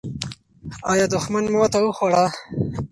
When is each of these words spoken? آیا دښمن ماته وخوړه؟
آیا 0.91 1.05
دښمن 1.13 1.45
ماته 1.53 1.79
وخوړه؟ 1.83 2.25